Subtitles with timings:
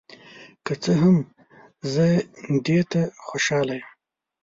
[0.65, 1.17] که څه هم،
[1.93, 2.05] زه
[2.65, 3.85] دې ته خوشحال یم.